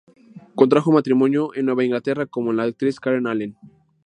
[0.55, 3.55] Contrajo matrimonio en Nueva Inglaterra con la actriz Karen Allen.